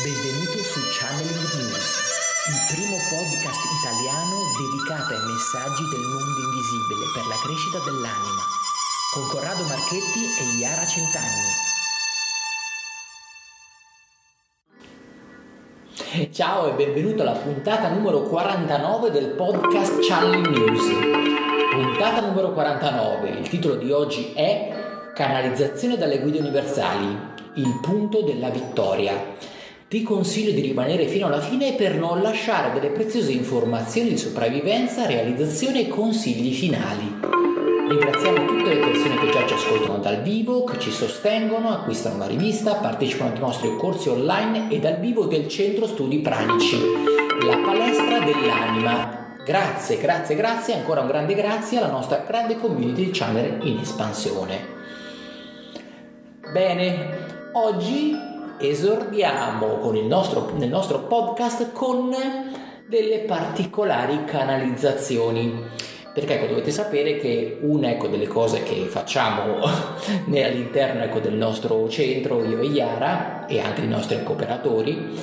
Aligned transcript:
Benvenuto 0.00 0.56
su 0.56 0.80
Channeling 0.88 1.52
News, 1.52 1.84
il 2.48 2.56
primo 2.72 2.96
podcast 3.12 3.60
italiano 3.76 4.40
dedicato 4.56 5.12
ai 5.12 5.20
messaggi 5.20 5.84
del 5.84 6.00
mondo 6.00 6.40
invisibile 6.48 7.12
per 7.12 7.26
la 7.28 7.36
crescita 7.44 7.76
dell'anima, 7.84 8.40
con 9.12 9.28
Corrado 9.28 9.64
Marchetti 9.64 10.32
e 10.40 10.44
Iara 10.56 10.86
Centanni. 10.88 11.52
Ciao 16.32 16.70
e 16.70 16.72
benvenuto 16.72 17.20
alla 17.20 17.36
puntata 17.36 17.90
numero 17.90 18.22
49 18.22 19.10
del 19.10 19.28
podcast 19.32 19.98
Channeling 20.08 20.46
News. 20.46 20.88
Puntata 21.70 22.22
numero 22.22 22.52
49, 22.54 23.28
il 23.28 23.46
titolo 23.46 23.74
di 23.74 23.92
oggi 23.92 24.32
è 24.32 25.10
Canalizzazione 25.14 25.98
dalle 25.98 26.20
guide 26.20 26.38
universali, 26.38 27.14
il 27.56 27.78
punto 27.82 28.22
della 28.22 28.48
vittoria. 28.48 29.51
Ti 29.92 30.02
consiglio 30.02 30.52
di 30.52 30.62
rimanere 30.62 31.06
fino 31.06 31.26
alla 31.26 31.42
fine 31.42 31.74
per 31.74 31.96
non 31.96 32.22
lasciare 32.22 32.72
delle 32.72 32.94
preziose 32.94 33.30
informazioni 33.30 34.08
di 34.08 34.16
sopravvivenza, 34.16 35.04
realizzazione 35.04 35.80
e 35.80 35.88
consigli 35.88 36.54
finali. 36.54 37.14
Ringraziamo 37.90 38.46
tutte 38.46 38.72
le 38.72 38.78
persone 38.78 39.18
che 39.18 39.30
già 39.30 39.46
ci 39.46 39.52
ascoltano 39.52 39.98
dal 39.98 40.22
vivo, 40.22 40.64
che 40.64 40.78
ci 40.78 40.90
sostengono, 40.90 41.68
acquistano 41.68 42.16
la 42.16 42.26
rivista, 42.26 42.76
partecipano 42.76 43.34
ai 43.34 43.40
nostri 43.40 43.76
corsi 43.76 44.08
online 44.08 44.70
e 44.70 44.78
dal 44.78 44.98
vivo 44.98 45.26
del 45.26 45.46
Centro 45.46 45.86
Studi 45.86 46.20
Pranici, 46.20 46.78
la 47.44 47.58
palestra 47.58 48.20
dell'anima 48.20 49.36
Grazie, 49.44 49.98
grazie, 49.98 50.34
grazie, 50.34 50.72
ancora 50.72 51.02
un 51.02 51.08
grande 51.08 51.34
grazie 51.34 51.76
alla 51.76 51.90
nostra 51.90 52.24
grande 52.26 52.56
community 52.56 53.10
channel 53.10 53.58
in 53.66 53.80
espansione. 53.80 54.58
Bene, 56.50 57.50
oggi 57.52 58.30
esordiamo 58.58 59.78
nostro, 60.06 60.52
nel 60.56 60.68
nostro 60.68 61.00
podcast 61.00 61.72
con 61.72 62.14
delle 62.86 63.20
particolari 63.20 64.24
canalizzazioni. 64.24 65.90
Perché 66.12 66.34
ecco, 66.34 66.46
dovete 66.46 66.70
sapere 66.70 67.16
che 67.16 67.58
una 67.62 67.90
ecco, 67.90 68.06
delle 68.06 68.26
cose 68.26 68.62
che 68.62 68.84
facciamo 68.86 69.60
all'interno 70.44 71.02
ecco, 71.02 71.18
del 71.18 71.34
nostro 71.34 71.88
centro, 71.88 72.44
io 72.44 72.60
e 72.60 72.66
Iara, 72.66 73.46
e 73.46 73.60
anche 73.60 73.80
i 73.80 73.88
nostri 73.88 74.22
cooperatori, 74.22 75.18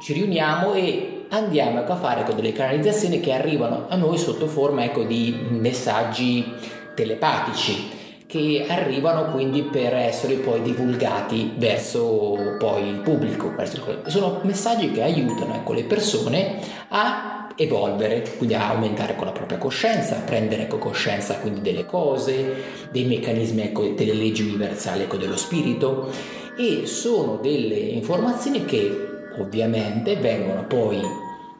ci 0.00 0.12
riuniamo 0.12 0.74
e 0.74 1.26
andiamo 1.28 1.80
ecco, 1.80 1.92
a 1.92 1.96
fare 1.96 2.22
ecco, 2.22 2.32
delle 2.32 2.52
canalizzazioni 2.52 3.20
che 3.20 3.32
arrivano 3.32 3.86
a 3.88 3.96
noi 3.96 4.18
sotto 4.18 4.48
forma 4.48 4.82
ecco, 4.82 5.04
di 5.04 5.38
messaggi 5.50 6.52
telepatici 6.94 8.02
che 8.34 8.66
arrivano 8.68 9.30
quindi 9.30 9.62
per 9.62 9.94
essere 9.94 10.34
poi 10.34 10.60
divulgati 10.60 11.52
verso 11.56 12.56
poi 12.58 12.88
il 12.88 12.98
pubblico. 12.98 13.54
Sono 14.06 14.40
messaggi 14.42 14.90
che 14.90 15.02
aiutano 15.02 15.54
ecco, 15.54 15.72
le 15.72 15.84
persone 15.84 16.58
a 16.88 17.46
evolvere, 17.54 18.24
quindi 18.36 18.56
a 18.56 18.70
aumentare 18.70 19.14
con 19.14 19.26
la 19.26 19.32
propria 19.32 19.58
coscienza, 19.58 20.16
a 20.16 20.22
prendere 20.22 20.62
ecco, 20.62 20.78
coscienza 20.78 21.36
quindi 21.36 21.60
delle 21.60 21.86
cose, 21.86 22.54
dei 22.90 23.04
meccanismi, 23.04 23.62
ecco, 23.62 23.86
delle 23.90 24.14
leggi 24.14 24.42
universali 24.42 25.04
ecco, 25.04 25.16
dello 25.16 25.36
spirito. 25.36 26.10
E 26.58 26.86
sono 26.86 27.36
delle 27.40 27.76
informazioni 27.76 28.64
che 28.64 29.30
ovviamente 29.38 30.16
vengono 30.16 30.66
poi, 30.66 31.00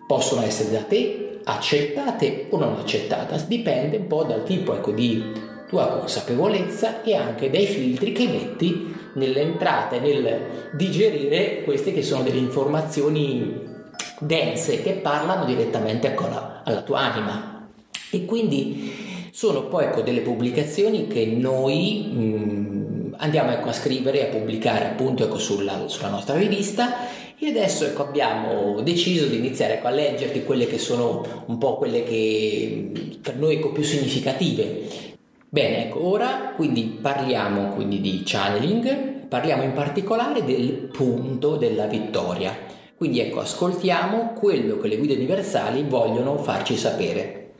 possono 0.09 0.43
essere 0.43 0.73
da 0.73 0.83
te 0.83 1.39
accettate 1.45 2.49
o 2.51 2.59
non 2.59 2.75
accettate, 2.81 3.45
dipende 3.47 3.99
un 3.99 4.07
po' 4.09 4.25
dal 4.25 4.43
tipo 4.43 4.75
ecco, 4.75 4.91
di 4.91 5.44
tua 5.69 5.89
consapevolezza 5.89 7.03
e 7.03 7.15
anche 7.15 7.51
dai 7.51 7.67
filtri 7.67 8.13
che 8.13 8.27
metti 8.27 8.95
nell'entrata 9.15 9.97
e 9.97 10.01
nel 10.01 10.41
digerire 10.73 11.63
queste 11.65 11.93
che 11.93 12.03
sono 12.03 12.23
delle 12.23 12.39
informazioni 12.39 13.73
dense 14.19 14.83
che 14.83 14.93
parlano 14.93 15.45
direttamente 15.45 16.15
alla, 16.15 16.63
alla 16.65 16.83
tua 16.83 17.01
anima. 17.01 17.69
E 18.11 18.25
quindi 18.25 18.93
sono 19.33 19.65
poi 19.65 19.87
ecco, 19.87 20.03
delle 20.03 20.21
pubblicazioni 20.21 21.09
che 21.09 21.27
noi 21.27 22.09
mh, 22.13 23.17
andiamo 23.19 23.51
ecco, 23.51 23.69
a 23.69 23.73
scrivere 23.73 24.21
e 24.21 24.23
a 24.25 24.37
pubblicare 24.37 24.87
appunto 24.87 25.25
ecco, 25.25 25.39
sulla, 25.39 25.89
sulla, 25.89 26.09
nostra 26.09 26.37
rivista 26.37 27.09
e 27.37 27.49
adesso 27.49 27.85
ecco, 27.85 28.03
abbiamo 28.03 28.81
deciso 28.83 29.27
di 29.27 29.37
iniziare 29.37 29.75
ecco, 29.75 29.89
a 29.89 29.91
leggerti 29.91 30.45
quelle 30.45 30.67
che 30.67 30.79
sono 30.79 31.45
un 31.47 31.59
po' 31.59 31.77
quelle 31.77 32.05
che 32.05 33.17
per 33.21 33.37
noi 33.37 33.57
ecco, 33.57 33.73
più 33.73 33.83
significative 33.83 35.14
Bene, 35.55 35.85
ecco, 35.85 36.05
ora 36.09 36.53
quindi 36.57 36.83
parliamo 37.01 37.75
quindi 37.75 38.01
di 38.01 38.23
channeling, 38.25 39.29
parliamo 39.29 39.63
in 39.63 39.73
particolare 39.73 40.45
del 40.45 40.91
punto 40.93 41.55
della 41.55 41.87
vittoria. 41.87 42.53
Quindi 42.97 43.21
ecco, 43.21 43.39
ascoltiamo 43.39 44.33
quello 44.33 44.79
che 44.79 44.89
le 44.89 44.97
guide 44.97 45.15
universali 45.15 45.85
vogliono 45.85 46.39
farci 46.39 46.77
sapere. 46.77 47.53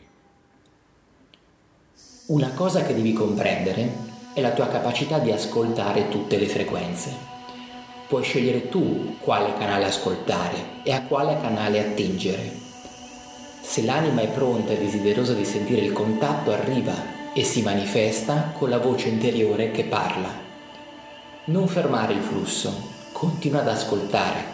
Una 2.27 2.51
cosa 2.55 2.83
che 2.83 2.97
devi 2.97 3.13
comprendere 3.13 3.93
è 4.33 4.41
la 4.41 4.51
tua 4.51 4.67
capacità 4.67 5.21
di 5.21 5.31
ascoltare 5.31 6.09
tutte 6.09 6.37
le 6.37 6.47
frequenze. 6.47 7.13
Puoi 8.09 8.25
scegliere 8.25 8.69
tu 8.71 9.19
quale 9.21 9.55
canale 9.57 9.85
ascoltare 9.85 10.83
e 10.83 10.91
a 10.91 11.05
quale 11.05 11.39
canale 11.41 11.79
attingere. 11.79 12.51
Se 13.61 13.85
l'anima 13.85 14.21
è 14.21 14.27
pronta 14.27 14.73
e 14.73 14.79
desiderosa 14.79 15.33
di 15.33 15.45
sentire 15.45 15.83
il 15.83 15.93
contatto, 15.93 16.51
arriva 16.51 17.14
e 17.35 17.43
si 17.43 17.63
manifesta 17.63 18.53
con 18.57 18.71
la 18.71 18.79
voce 18.79 19.09
interiore 19.09 19.73
che 19.73 19.85
parla. 19.85 20.29
Non 21.47 21.67
fermare 21.67 22.13
il 22.13 22.21
flusso, 22.21 22.73
continua 23.11 23.61
ad 23.61 23.69
ascoltare. 23.69 24.53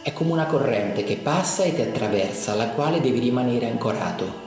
È 0.00 0.12
come 0.12 0.30
una 0.30 0.46
corrente 0.46 1.02
che 1.02 1.16
passa 1.16 1.64
e 1.64 1.74
ti 1.74 1.82
attraversa, 1.82 2.52
alla 2.52 2.68
quale 2.68 3.00
devi 3.00 3.18
rimanere 3.18 3.68
ancorato. 3.68 4.42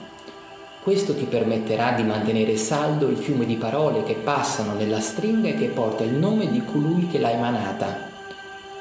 Questo 0.82 1.14
ti 1.14 1.24
permetterà 1.24 1.92
di 1.92 2.04
mantenere 2.04 2.56
saldo 2.56 3.06
il 3.08 3.18
fiume 3.18 3.44
di 3.44 3.56
parole 3.56 4.02
che 4.02 4.14
passano 4.14 4.72
nella 4.72 5.00
stringa 5.00 5.50
e 5.50 5.54
che 5.54 5.66
porta 5.66 6.04
il 6.04 6.14
nome 6.14 6.50
di 6.50 6.64
colui 6.64 7.06
che 7.08 7.18
l'ha 7.18 7.32
emanata. 7.32 8.08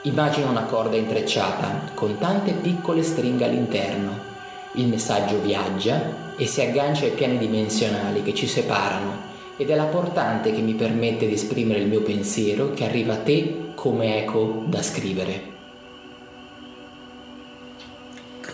Immagina 0.03 0.49
una 0.49 0.63
corda 0.63 0.95
intrecciata 0.95 1.91
con 1.93 2.17
tante 2.17 2.53
piccole 2.53 3.03
stringhe 3.03 3.43
all'interno. 3.43 4.26
Il 4.77 4.87
messaggio 4.87 5.41
viaggia 5.41 6.35
e 6.37 6.45
si 6.45 6.61
aggancia 6.61 7.05
ai 7.05 7.11
piani 7.11 7.39
dimensionali 7.39 8.21
che 8.21 8.35
ci 8.35 8.45
separano 8.45 9.25
ed 9.57 9.71
è 9.71 9.75
la 9.75 9.85
portante 9.85 10.53
che 10.53 10.61
mi 10.61 10.73
permette 10.73 11.25
di 11.25 11.33
esprimere 11.33 11.79
il 11.79 11.87
mio 11.87 12.03
pensiero 12.03 12.69
che 12.75 12.83
arriva 12.83 13.13
a 13.13 13.17
te 13.17 13.71
come 13.73 14.21
eco 14.21 14.65
da 14.67 14.83
scrivere. 14.83 15.55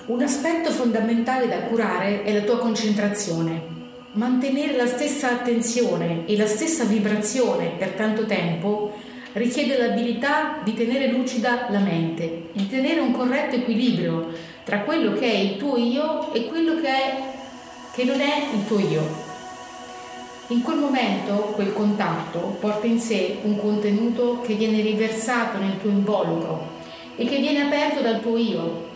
Un 0.06 0.22
aspetto 0.22 0.72
fondamentale 0.72 1.50
da 1.50 1.64
curare 1.64 2.24
è 2.24 2.34
la 2.34 2.44
tua 2.44 2.58
concentrazione. 2.58 3.62
Mantenere 4.14 4.78
la 4.78 4.88
stessa 4.88 5.30
attenzione 5.30 6.26
e 6.26 6.38
la 6.38 6.48
stessa 6.48 6.86
vibrazione 6.86 7.74
per 7.78 7.96
tanto 7.96 8.26
tempo 8.26 8.96
richiede 9.34 9.78
l'abilità 9.78 10.62
di 10.64 10.74
tenere 10.74 11.08
lucida 11.08 11.68
la 11.70 11.80
mente, 11.80 12.44
di 12.54 12.70
tenere 12.70 13.02
un 13.02 13.12
corretto 13.12 13.56
equilibrio 13.56 14.52
tra 14.64 14.80
quello 14.80 15.14
che 15.14 15.30
è 15.32 15.36
il 15.36 15.58
tuo 15.58 15.78
io 15.78 16.32
e 16.34 16.46
quello 16.46 16.80
che 16.80 16.88
è 16.88 17.24
che 17.94 18.06
non 18.06 18.20
è 18.22 18.48
il 18.54 18.66
tuo 18.66 18.80
io. 18.80 19.22
In 20.48 20.62
quel 20.62 20.78
momento 20.78 21.54
quel 21.54 21.74
contatto 21.74 22.58
porta 22.60 22.88
in 22.88 23.00
sé 23.00 23.40
un 23.44 23.60
contenuto 23.60 24.42
che 24.42 24.56
viene 24.56 24.82
riversato 24.82 25.58
nel 25.58 25.80
tuo 25.80 25.90
involucro 25.90 26.72
e 27.16 27.26
che 27.26 27.38
viene 27.38 27.62
aperto 27.62 28.02
dal 28.02 28.22
tuo 28.22 28.38
io. 28.38 28.92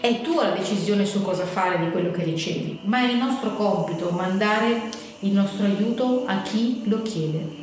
È 0.00 0.20
tua 0.20 0.48
la 0.48 0.54
decisione 0.54 1.06
su 1.06 1.22
cosa 1.22 1.46
fare 1.46 1.78
di 1.78 1.90
quello 1.90 2.10
che 2.10 2.24
ricevi, 2.24 2.80
ma 2.82 2.98
è 2.98 3.10
il 3.10 3.16
nostro 3.16 3.54
compito 3.54 4.10
mandare 4.10 4.82
il 5.20 5.32
nostro 5.32 5.64
aiuto 5.64 6.24
a 6.26 6.42
chi 6.42 6.82
lo 6.84 7.00
chiede. 7.00 7.62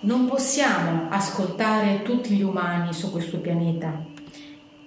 Non 0.00 0.26
possiamo 0.26 1.06
ascoltare 1.08 2.02
tutti 2.02 2.34
gli 2.34 2.42
umani 2.42 2.92
su 2.92 3.10
questo 3.10 3.38
pianeta 3.38 4.09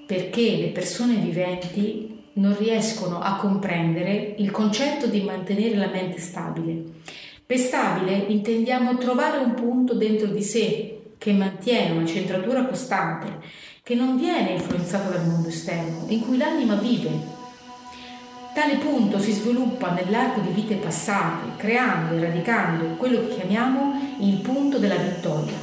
perché 0.05 0.57
le 0.57 0.67
persone 0.67 1.15
viventi 1.15 2.21
non 2.33 2.57
riescono 2.57 3.19
a 3.19 3.35
comprendere 3.35 4.35
il 4.37 4.51
concetto 4.51 5.07
di 5.07 5.21
mantenere 5.21 5.75
la 5.75 5.87
mente 5.87 6.19
stabile. 6.19 6.83
Per 7.45 7.57
stabile 7.57 8.25
intendiamo 8.27 8.97
trovare 8.97 9.37
un 9.37 9.53
punto 9.53 9.93
dentro 9.93 10.27
di 10.27 10.41
sé 10.41 11.01
che 11.17 11.31
mantiene 11.31 11.95
una 11.95 12.05
centratura 12.05 12.65
costante, 12.65 13.39
che 13.83 13.95
non 13.95 14.17
viene 14.17 14.51
influenzato 14.51 15.11
dal 15.11 15.27
mondo 15.27 15.49
esterno, 15.49 16.05
in 16.07 16.21
cui 16.21 16.37
l'anima 16.37 16.75
vive. 16.75 17.41
Tale 18.53 18.75
punto 18.75 19.19
si 19.19 19.31
sviluppa 19.31 19.91
nell'arco 19.91 20.39
di 20.39 20.53
vite 20.53 20.75
passate, 20.75 21.55
creando 21.57 22.15
e 22.15 22.21
radicando 22.21 22.95
quello 22.95 23.19
che 23.19 23.35
chiamiamo 23.35 24.17
il 24.19 24.35
punto 24.41 24.77
della 24.77 24.95
vittoria. 24.95 25.55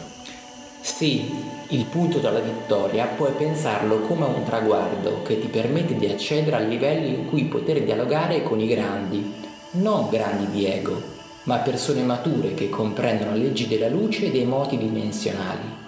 Sì, 0.80 1.30
il 1.72 1.84
punto 1.84 2.18
della 2.18 2.40
vittoria 2.40 3.06
puoi 3.06 3.30
pensarlo 3.30 4.00
come 4.00 4.24
un 4.24 4.42
traguardo 4.44 5.22
che 5.22 5.38
ti 5.38 5.46
permette 5.46 5.94
di 5.94 6.06
accedere 6.06 6.56
al 6.56 6.66
livello 6.66 7.06
in 7.06 7.26
cui 7.26 7.44
poter 7.44 7.84
dialogare 7.84 8.42
con 8.42 8.58
i 8.58 8.66
grandi, 8.66 9.32
non 9.72 10.08
grandi 10.08 10.50
di 10.50 10.66
ego, 10.66 11.00
ma 11.44 11.58
persone 11.58 12.02
mature 12.02 12.54
che 12.54 12.68
comprendono 12.68 13.34
le 13.34 13.38
leggi 13.38 13.68
della 13.68 13.88
luce 13.88 14.26
e 14.26 14.30
dei 14.32 14.46
moti 14.46 14.78
dimensionali. 14.78 15.78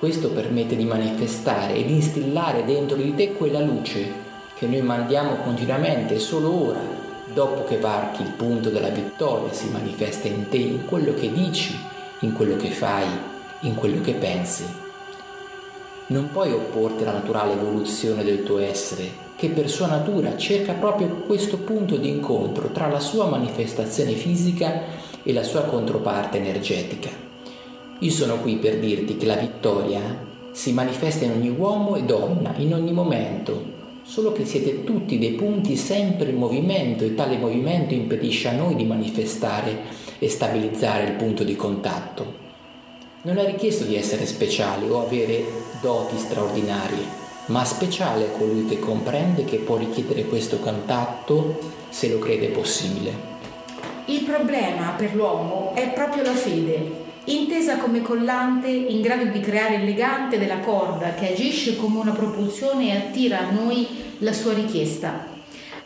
Questo 0.00 0.30
permette 0.30 0.74
di 0.74 0.84
manifestare 0.84 1.76
ed 1.76 1.90
instillare 1.90 2.64
dentro 2.64 2.96
di 2.96 3.14
te 3.14 3.34
quella 3.34 3.60
luce 3.60 4.22
che 4.58 4.66
noi 4.66 4.82
mandiamo 4.82 5.36
continuamente 5.36 6.18
solo 6.18 6.70
ora, 6.70 6.80
dopo 7.32 7.62
che 7.62 7.78
varchi 7.78 8.22
il 8.22 8.30
punto 8.30 8.68
della 8.68 8.88
vittoria, 8.88 9.52
si 9.52 9.68
manifesta 9.68 10.26
in 10.26 10.48
te, 10.48 10.56
in 10.56 10.84
quello 10.86 11.14
che 11.14 11.32
dici, 11.32 11.72
in 12.20 12.32
quello 12.32 12.56
che 12.56 12.70
fai, 12.70 13.06
in 13.60 13.76
quello 13.76 14.00
che 14.00 14.14
pensi. 14.14 14.82
Non 16.06 16.28
puoi 16.30 16.52
opporti 16.52 17.02
alla 17.02 17.12
naturale 17.12 17.54
evoluzione 17.54 18.24
del 18.24 18.42
tuo 18.42 18.58
essere, 18.58 19.08
che 19.36 19.48
per 19.48 19.70
sua 19.70 19.86
natura 19.86 20.36
cerca 20.36 20.74
proprio 20.74 21.22
questo 21.26 21.56
punto 21.56 21.96
di 21.96 22.10
incontro 22.10 22.68
tra 22.72 22.88
la 22.88 23.00
sua 23.00 23.24
manifestazione 23.24 24.12
fisica 24.12 24.82
e 25.22 25.32
la 25.32 25.42
sua 25.42 25.62
controparte 25.62 26.36
energetica. 26.36 27.08
Io 28.00 28.10
sono 28.10 28.36
qui 28.36 28.56
per 28.56 28.80
dirti 28.80 29.16
che 29.16 29.24
la 29.24 29.36
vittoria 29.36 30.02
si 30.52 30.72
manifesta 30.72 31.24
in 31.24 31.30
ogni 31.30 31.48
uomo 31.48 31.96
e 31.96 32.02
donna, 32.02 32.52
in 32.58 32.74
ogni 32.74 32.92
momento, 32.92 33.62
solo 34.02 34.32
che 34.32 34.44
siete 34.44 34.84
tutti 34.84 35.18
dei 35.18 35.32
punti 35.32 35.74
sempre 35.74 36.28
in 36.28 36.36
movimento 36.36 37.04
e 37.04 37.14
tale 37.14 37.38
movimento 37.38 37.94
impedisce 37.94 38.48
a 38.48 38.52
noi 38.52 38.74
di 38.74 38.84
manifestare 38.84 39.80
e 40.18 40.28
stabilizzare 40.28 41.04
il 41.04 41.12
punto 41.12 41.44
di 41.44 41.56
contatto. 41.56 42.43
Non 43.24 43.38
è 43.38 43.46
richiesto 43.46 43.84
di 43.84 43.96
essere 43.96 44.26
speciali 44.26 44.86
o 44.86 45.00
avere 45.00 45.46
doti 45.80 46.18
straordinarie, 46.18 47.06
ma 47.46 47.64
speciale 47.64 48.26
è 48.26 48.32
colui 48.36 48.66
che 48.66 48.78
comprende 48.78 49.46
che 49.46 49.56
può 49.56 49.78
richiedere 49.78 50.26
questo 50.26 50.58
contatto 50.58 51.58
se 51.88 52.10
lo 52.10 52.18
crede 52.18 52.48
possibile. 52.48 53.12
Il 54.06 54.24
problema 54.24 54.90
per 54.90 55.14
l'uomo 55.14 55.72
è 55.74 55.90
proprio 55.94 56.22
la 56.22 56.34
fede, 56.34 57.04
intesa 57.24 57.78
come 57.78 58.02
collante 58.02 58.68
in 58.68 59.00
grado 59.00 59.24
di 59.24 59.40
creare 59.40 59.76
il 59.76 59.84
legante 59.84 60.38
della 60.38 60.58
corda 60.58 61.14
che 61.14 61.32
agisce 61.32 61.76
come 61.76 62.00
una 62.00 62.12
propulsione 62.12 62.88
e 62.88 62.96
attira 63.08 63.38
a 63.38 63.50
noi 63.50 63.88
la 64.18 64.34
sua 64.34 64.52
richiesta. 64.52 65.28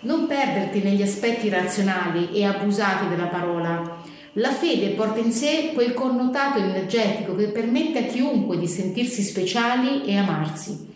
Non 0.00 0.26
perderti 0.26 0.82
negli 0.82 1.02
aspetti 1.02 1.48
razionali 1.48 2.30
e 2.32 2.44
abusati 2.44 3.06
della 3.06 3.26
parola. 3.26 4.16
La 4.38 4.52
fede 4.52 4.90
porta 4.90 5.18
in 5.20 5.32
sé 5.32 5.72
quel 5.74 5.94
connotato 5.94 6.58
energetico 6.58 7.34
che 7.34 7.48
permette 7.48 7.98
a 7.98 8.02
chiunque 8.04 8.58
di 8.58 8.66
sentirsi 8.66 9.22
speciali 9.22 10.04
e 10.04 10.16
amarsi. 10.16 10.86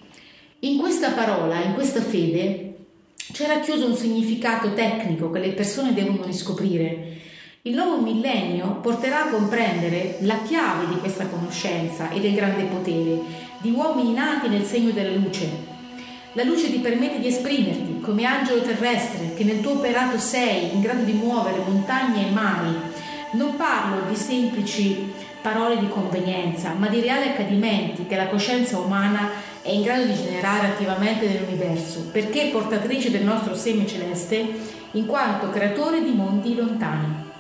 In 0.60 0.78
questa 0.78 1.10
parola, 1.10 1.62
in 1.62 1.74
questa 1.74 2.00
fede, 2.00 2.74
c'è 3.32 3.46
racchiuso 3.46 3.86
un 3.86 3.96
significato 3.96 4.72
tecnico 4.74 5.30
che 5.30 5.40
le 5.40 5.52
persone 5.52 5.92
devono 5.92 6.24
riscoprire 6.24 7.20
il 7.64 7.76
nuovo 7.76 8.00
millennio 8.00 8.80
porterà 8.80 9.26
a 9.26 9.30
comprendere 9.30 10.16
la 10.22 10.42
chiave 10.42 10.88
di 10.88 10.98
questa 10.98 11.26
conoscenza 11.26 12.10
e 12.10 12.18
del 12.18 12.34
grande 12.34 12.64
potere 12.64 13.20
di 13.58 13.70
uomini 13.70 14.12
nati 14.12 14.48
nel 14.48 14.64
segno 14.64 14.90
della 14.90 15.14
luce. 15.14 15.48
La 16.32 16.42
luce 16.42 16.72
ti 16.72 16.78
permette 16.78 17.20
di 17.20 17.28
esprimerti 17.28 18.00
come 18.00 18.24
angelo 18.24 18.62
terrestre 18.62 19.34
che 19.34 19.44
nel 19.44 19.60
tuo 19.60 19.74
operato 19.74 20.18
sei 20.18 20.74
in 20.74 20.80
grado 20.80 21.04
di 21.04 21.12
muovere 21.12 21.62
montagne 21.64 22.26
e 22.26 22.30
mari. 22.32 22.91
Non 23.32 23.56
parlo 23.56 24.08
di 24.08 24.14
semplici 24.14 25.10
parole 25.40 25.78
di 25.78 25.88
convenienza, 25.88 26.74
ma 26.74 26.88
di 26.88 27.00
reali 27.00 27.28
accadimenti 27.28 28.06
che 28.06 28.16
la 28.16 28.28
coscienza 28.28 28.78
umana 28.78 29.30
è 29.62 29.70
in 29.70 29.82
grado 29.82 30.04
di 30.04 30.14
generare 30.14 30.66
attivamente 30.66 31.26
nell'universo, 31.26 32.08
perché 32.12 32.48
è 32.48 32.50
portatrice 32.50 33.10
del 33.10 33.24
nostro 33.24 33.54
seme 33.54 33.86
celeste 33.86 34.46
in 34.92 35.06
quanto 35.06 35.48
creatore 35.48 36.02
di 36.02 36.12
mondi 36.12 36.54
lontani. 36.54 37.30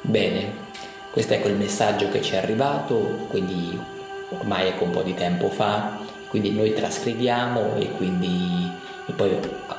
Bene, 0.00 0.52
questo 1.10 1.34
è 1.34 1.40
quel 1.40 1.56
messaggio 1.56 2.08
che 2.08 2.22
ci 2.22 2.32
è 2.32 2.38
arrivato, 2.38 3.26
quindi 3.28 3.78
ormai 4.30 4.68
ecco 4.68 4.84
un 4.84 4.90
po' 4.90 5.02
di 5.02 5.14
tempo 5.14 5.50
fa, 5.50 5.98
quindi 6.28 6.50
noi 6.52 6.72
trascriviamo 6.72 7.76
e 7.76 7.90
quindi 7.92 8.88
e 9.10 9.12
poi 9.12 9.36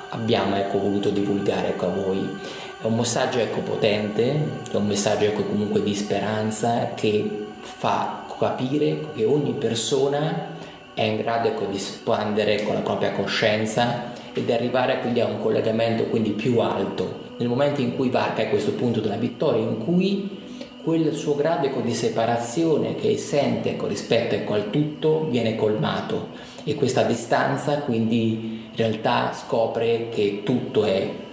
abbiamo 0.09 0.55
ecco, 0.57 0.79
voluto 0.79 1.09
divulgare 1.09 1.69
ecco, 1.69 1.85
a 1.85 1.89
voi. 1.89 2.37
È 2.81 2.87
un 2.87 2.95
messaggio 2.95 3.37
ecco, 3.37 3.59
potente, 3.59 4.31
è 4.71 4.75
un 4.75 4.87
messaggio 4.87 5.25
ecco, 5.25 5.43
comunque 5.43 5.83
di 5.83 5.93
speranza 5.93 6.93
che 6.95 7.45
fa 7.61 8.25
capire 8.39 9.09
che 9.13 9.23
ogni 9.23 9.51
persona 9.51 10.47
è 10.95 11.03
in 11.03 11.17
grado 11.17 11.49
ecco, 11.49 11.65
di 11.65 11.75
espandere 11.75 12.63
con 12.63 12.73
la 12.73 12.79
propria 12.79 13.11
coscienza 13.11 14.13
ed 14.33 14.49
arrivare 14.49 14.99
quindi 15.01 15.19
a 15.19 15.27
un 15.27 15.39
collegamento 15.39 16.05
quindi 16.05 16.31
più 16.31 16.57
alto. 16.57 17.19
Nel 17.37 17.49
momento 17.49 17.81
in 17.81 17.95
cui 17.95 18.09
varca 18.09 18.47
questo 18.47 18.71
punto 18.71 18.99
della 18.99 19.15
vittoria 19.15 19.61
in 19.61 19.77
cui 19.77 20.39
quel 20.83 21.13
suo 21.13 21.35
grado 21.35 21.67
ecco, 21.67 21.81
di 21.81 21.93
separazione 21.93 22.95
che 22.95 23.15
sente 23.15 23.73
ecco, 23.73 23.85
rispetto 23.85 24.33
ecco, 24.33 24.53
al 24.53 24.71
tutto 24.71 25.27
viene 25.29 25.55
colmato. 25.55 26.29
E 26.63 26.73
questa 26.73 27.03
distanza 27.03 27.77
quindi 27.81 28.69
in 28.71 28.75
realtà 28.75 29.33
scopre 29.33 30.09
che 30.09 30.41
tutto 30.43 30.83
è 30.83 31.29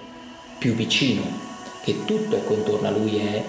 più 0.59 0.75
vicino, 0.75 1.23
che 1.83 2.05
tutto 2.05 2.37
ecco, 2.37 2.55
intorno 2.55 2.89
a 2.89 2.91
lui 2.91 3.19
è, 3.19 3.43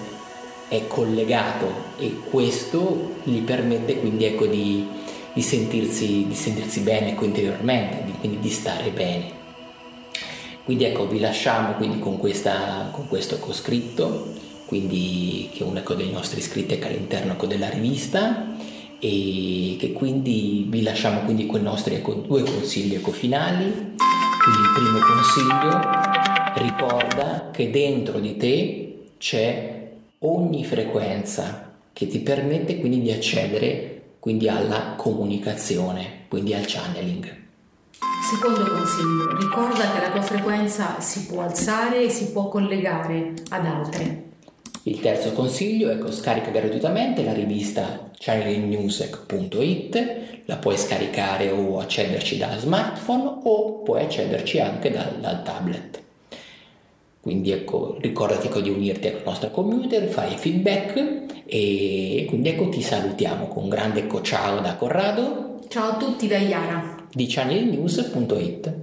è 0.68 0.86
collegato 0.86 1.88
e 1.98 2.20
questo 2.30 3.14
gli 3.24 3.40
permette 3.40 3.98
quindi 3.98 4.24
ecco, 4.24 4.46
di, 4.46 4.86
di, 5.32 5.42
sentirsi, 5.42 6.26
di 6.26 6.34
sentirsi 6.34 6.80
bene 6.80 7.10
ecco, 7.10 7.24
interiormente, 7.24 8.04
di, 8.04 8.12
quindi 8.12 8.38
di 8.38 8.50
stare 8.50 8.90
bene. 8.90 9.38
Quindi 10.64 10.84
ecco, 10.84 11.08
vi 11.08 11.18
lasciamo 11.18 11.72
quindi 11.72 11.98
con, 11.98 12.16
questa, 12.16 12.90
con 12.92 13.08
questo 13.08 13.38
coscritto, 13.38 14.32
quindi, 14.66 15.50
che 15.52 15.64
è 15.64 15.66
uno 15.66 15.80
ecco, 15.80 15.94
dei 15.94 16.12
nostri 16.12 16.38
iscritti 16.38 16.74
ecco, 16.74 16.86
all'interno 16.86 17.32
ecco, 17.32 17.46
della 17.46 17.68
rivista 17.68 18.54
e 19.02 19.76
che 19.78 19.92
quindi 19.94 20.66
vi 20.68 20.82
lasciamo 20.82 21.22
quindi 21.22 21.46
con 21.46 21.60
i 21.60 21.64
nostri 21.64 22.00
due 22.00 22.42
consigli 22.42 22.96
finali. 23.10 23.96
Quindi 24.40 24.60
il 24.62 24.72
primo 24.74 24.98
consiglio, 25.00 26.39
ricorda 26.56 27.50
che 27.52 27.70
dentro 27.70 28.18
di 28.18 28.36
te 28.36 29.10
c'è 29.18 29.90
ogni 30.20 30.64
frequenza 30.64 31.72
che 31.92 32.06
ti 32.06 32.20
permette 32.20 32.78
quindi 32.78 33.02
di 33.02 33.12
accedere 33.12 34.02
quindi 34.18 34.48
alla 34.48 34.94
comunicazione, 34.96 36.24
quindi 36.28 36.54
al 36.54 36.64
channeling. 36.66 37.38
Secondo 38.30 38.70
consiglio, 38.70 39.36
ricorda 39.38 39.92
che 39.92 40.00
la 40.00 40.10
tua 40.10 40.22
frequenza 40.22 41.00
si 41.00 41.26
può 41.26 41.42
alzare 41.42 42.04
e 42.04 42.10
si 42.10 42.32
può 42.32 42.48
collegare 42.48 43.34
ad 43.48 43.66
altre. 43.66 44.24
Il 44.84 45.00
terzo 45.00 45.32
consiglio 45.32 45.90
è 45.90 45.98
che 45.98 46.12
scarica 46.12 46.50
gratuitamente 46.50 47.24
la 47.24 47.32
rivista 47.32 48.10
channelingmusec.it, 48.16 50.44
la 50.44 50.56
puoi 50.56 50.76
scaricare 50.76 51.50
o 51.50 51.80
accederci 51.80 52.36
da 52.36 52.56
smartphone 52.58 53.40
o 53.42 53.82
puoi 53.82 54.04
accederci 54.04 54.60
anche 54.60 54.90
dal, 54.90 55.16
dal 55.18 55.42
tablet. 55.42 56.00
Quindi 57.20 57.50
ecco, 57.50 57.96
ricordati 58.00 58.48
di 58.62 58.70
unirti 58.70 59.08
al 59.08 59.20
nostro 59.24 59.50
computer, 59.50 60.08
fai 60.08 60.36
feedback 60.36 61.24
e 61.44 62.24
quindi 62.28 62.48
ecco 62.48 62.68
ti 62.70 62.80
salutiamo 62.80 63.48
con 63.48 63.64
un 63.64 63.68
grande 63.68 64.00
ecco 64.00 64.22
ciao 64.22 64.60
da 64.60 64.76
Corrado. 64.76 65.58
Ciao 65.68 65.90
a 65.90 65.96
tutti 65.96 66.26
da 66.26 66.38
Iara 66.38 67.06
di 67.12 67.26
channelnews.it. 67.26 68.79